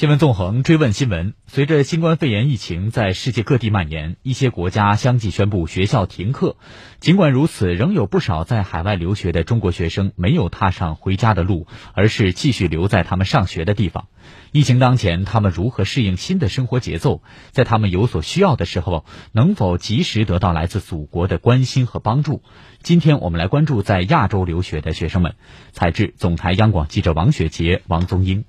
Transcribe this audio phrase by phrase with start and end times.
[0.00, 6.56] 新闻纵横追问新闻：随着新冠肺炎疫情在世界各地蔓延，一些国家相继宣布学校停课。
[7.00, 14.08] 尽管如此，仍有不少在海外留学的中国学生没有踏上回家的路，而是继续留在他们上学的地方。
[14.52, 17.22] 疫情当前，他们如何适应新的生活节奏？
[17.50, 22.42] 在他们有所需要的时候，能否及时得到来自祖国的关心和帮助？
[22.82, 25.34] 今天我们来关注在亚洲留学的学生们。
[25.72, 28.46] 采制：总台央广记者王雪杰、王宗英。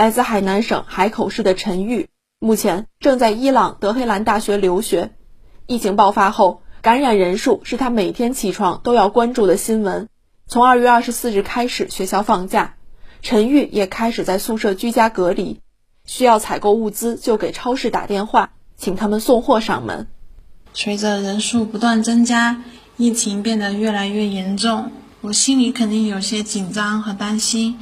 [0.00, 2.08] 来自海南省海口市的陈玉，
[2.38, 5.10] 目前正在伊朗德黑兰大学留学。
[5.66, 10.08] 疫情爆发后，感染人数是他每天起床都要关注的新闻。
[10.46, 12.76] 从二月二十四日开始，学校放假，
[13.20, 15.60] 陈玉也开始在宿舍居家隔离。
[16.06, 20.06] 需要采购物资，就给超市打电话，请他们送货上门。
[20.72, 22.64] 随着人数不断增加，
[22.96, 27.78] 疫情变得越来越严重，我心里肯定有些紧张和担心。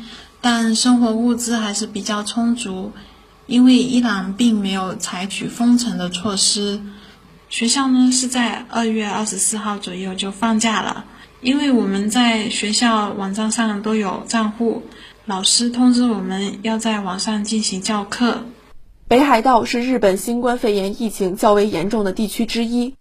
[0.51, 2.91] 但生活物资还是比较充足，
[3.45, 6.81] 因为伊朗并没有采取封城的措施。
[7.50, 11.05] 学校呢是在二月二十四号左右就放假了，
[11.42, 14.84] 因为我们在学校网站上都有账户，
[15.27, 18.42] 老师通知我们要在网上进行教课。
[19.06, 22.95] 北海道是日本新冠肺炎疫情较为严重的地区之一，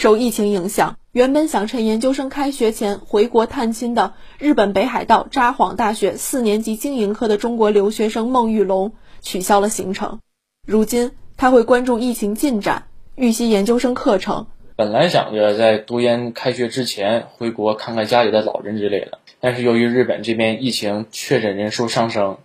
[0.00, 0.96] 受疫情影响。
[1.12, 10.20] 原本想趁研究生开学前回国探亲的日本北海道札幌大学四年级经营科的中国留学生孟玉龙取消了行程。
[10.66, 14.46] 如今他会关注疫情进展，预习研究生课程。
[14.74, 22.38] 本来想着在读研开学之前回国看看家里的老人之类的，但是由于日本这边疫情确诊人数上升，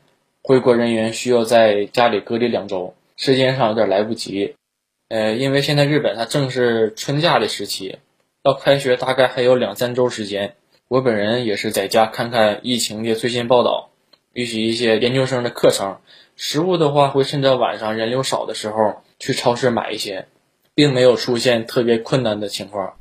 [0.44, 4.56] 回国人员需要在家里隔离两周，时间上有点来不及。
[5.08, 8.00] 呃，因为现在日本它正是春假的时期。
[8.42, 10.56] 到开学大概还有两三周时间，
[10.88, 13.90] 我本人也是在家看看疫情的最新报道，
[14.34, 15.98] 预习一些研究生的课程。
[16.36, 20.28] 食物的话，会趁着晚上人流少的时候去超市买一些，
[20.76, 22.94] 并没有出现特别困难的情况。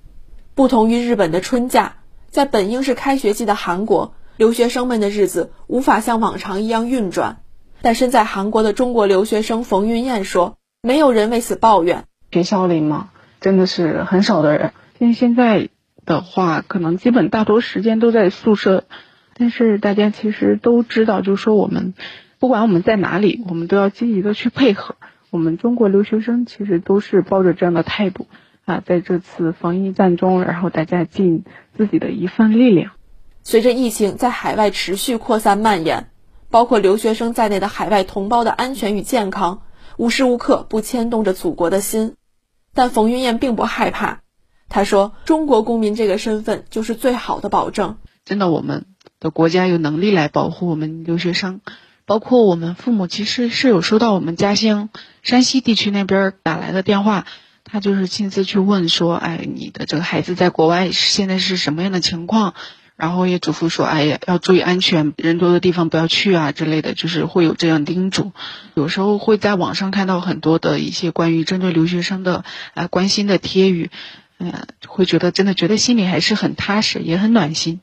[0.54, 1.97] 不同于日本的春假，
[2.31, 7.43] 在本应是开学季的韩国，留学生们的日子无法像往常一样运转。
[7.82, 12.04] 但身在韩国的中国留学生冯云燕说：“没有人为此抱怨。
[12.30, 13.08] 学校里嘛，
[13.40, 15.70] 真的是很少的人。”因为现在
[16.04, 18.84] 的话，可能基本大多时间都在宿舍，
[19.34, 21.94] 但是大家其实都知道，就是说我们
[22.38, 24.96] 不管我们在哪里，我们都要积极的去配合。
[25.30, 28.26] 我们中国留学生其实都是抱着这样的态度
[28.66, 32.92] 啊，在这次防疫战中，然后大家尽自己的一份力量。
[33.42, 36.10] 随着疫情在海外持续扩散蔓延，
[36.50, 39.62] 包括留学生在内的海外同胞的安全与健康，
[39.97, 42.15] 无时无刻不牵动着祖国的心。
[42.72, 44.21] 但冯云燕并不害怕。
[44.69, 47.99] 她说：“中国公民这个身份就是最好的保证。
[48.25, 48.87] 真的，我们
[49.21, 51.60] 的国家有能力来保护我们留学生，
[52.06, 54.88] 包括我们父母，其实是有收到我们家乡
[55.22, 57.26] 山西地区那边打来的电话，
[57.62, 62.55] 他就是亲自去问说：‘哎，你的这个孩子在国外现在是什么样的情况？’
[62.97, 68.32] 然后也嘱咐说：‘哎呀，要注意安全，人多的地方不要去啊之类的，就是会有这样叮嘱。
[68.75, 72.44] 有时候会在网上看到很多的一些关于针对留学生的
[72.75, 73.91] 啊关心的贴语。”
[74.37, 74.53] 嗯，
[74.88, 77.81] 会觉得真的觉得心里还是很踏实，也很暖心。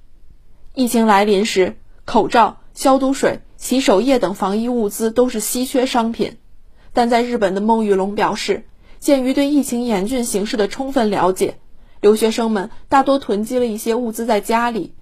[0.76, 6.38] 疫情来临时，口罩、消毒水、洗手液等防疫物资都是稀缺商品。
[6.92, 8.66] 但在日本的孟玉龙表示，
[9.00, 11.58] 鉴于对疫情严峻形势的充分了解，
[12.02, 14.94] 留学生们大多囤积了一些物资在家里，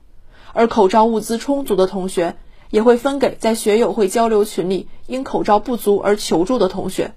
[0.54, 2.36] 而口罩物资充足的同学
[2.70, 7.14] 也会分给在学友会交流群里因口罩不足而求助的同学。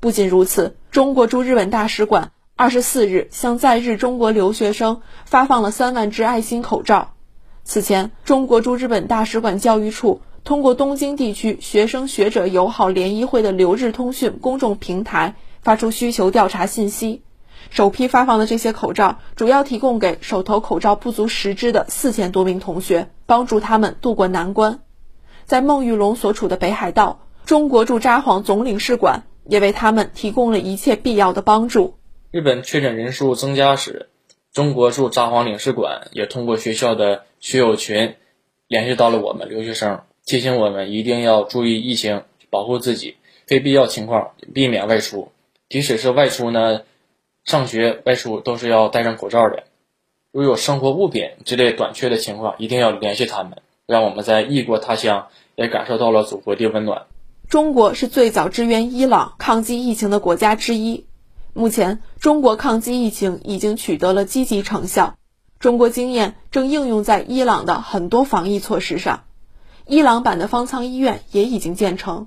[0.00, 2.32] 不仅如此，中国驻日本大使馆。
[2.60, 7.14] 二十四日，向在日中国留学生发放了三万只爱心口罩。
[7.62, 17.22] 此前，中国驻日本大使馆教育处通过东京地区学生学者友好联谊会的留日通讯公众平台发出需求调查信息，
[17.70, 24.80] 首批发放的这些口罩主要提供给手头口罩不足十只的四千多名同学，帮助他们渡过难关。
[25.44, 31.94] 在孟玉龙所处的北海道，中国驻札幌总领事馆也为他们提供了一切必要的帮助。
[32.30, 34.10] 日本确诊人数增加时，
[34.52, 38.16] 中国驻札幌领事馆也通过学校的学友群
[38.66, 43.16] 联系到了我们留学生，提醒我们一定要注意疫情，保护自己，
[43.46, 45.32] 非必要情况避免外出。
[45.70, 46.82] 即使是外出呢，
[47.48, 49.64] 上学外出都是要戴上口罩的。
[50.32, 57.06] 如有生活物品之类短缺的情况，一定要联系他们，让我们在异国他乡也感受到了祖国的温暖。
[57.48, 61.06] 中国是最早支援伊朗抗击疫情的国家之一。
[61.54, 65.16] 目前，中国抗击疫情已经取得了积极成效，
[65.58, 69.24] 中国经验正应用在伊朗的很多防疫措施上。
[69.86, 72.26] 伊朗版的方舱医院也已经建成，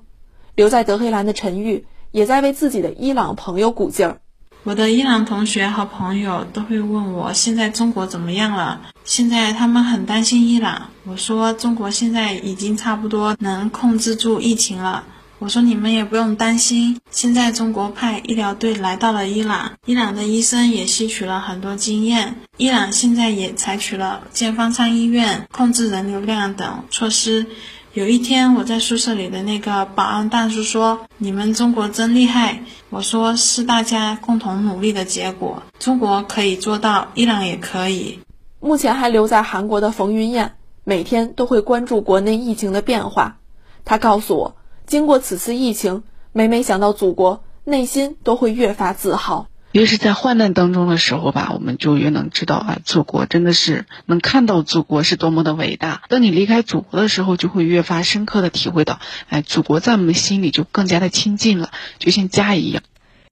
[0.56, 4.20] 留在德黑兰的陈玉也在为自己的伊朗朋友鼓劲儿。
[4.64, 8.80] 我的伊朗同学和朋友都会问我现在中国怎么样了？
[9.04, 10.90] 现在他们很担心伊朗。
[11.04, 15.02] 我说中国现在已经差不多能控制住疫情了。
[15.40, 22.36] 我说你们也不用担心，现在中国派医疗队来到了伊朗，伊朗的医生也吸取了很多经验。
[22.56, 27.46] 伊朗现在也采取了建方舱医院、控制人流量等措施。
[27.94, 38.20] 有一天，我在宿舍里的那个保安大叔说：“你们中国真厉害。”我说：“是大家共同努力的结果，中国可以做到，伊朗也可以。”
[38.60, 40.54] 目前还留在韩国的冯云燕，
[40.84, 43.36] 每天都会关注国内疫情的变化。
[43.84, 44.56] 他告诉我。
[44.86, 46.02] 经过此次疫情，
[46.32, 49.48] 每每想到祖国，内心都会越发自豪。
[49.72, 56.02] 越是在患难当中的时候吧，我们就越能知道啊，祖国真的是能看到祖国是多么的伟大。
[56.08, 62.82] 当你离开祖国的时候，就会越发深刻的体会到，哎，祖国在我们心里就更加的亲近了，就像家一样。